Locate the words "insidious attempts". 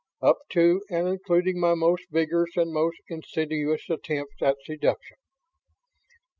3.07-4.41